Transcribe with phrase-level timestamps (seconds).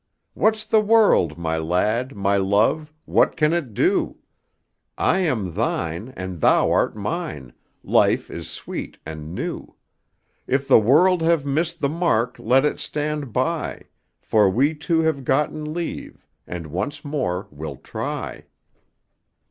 [0.33, 2.91] What's the world, my lad, my love?
[3.05, 4.17] What can it do?
[4.97, 9.75] I am thine, and thou art mine; life is sweet and new.
[10.47, 13.83] If the world have missed the mark, let it stand by,
[14.23, 18.45] For we two have gotten leave, and once more we'll try."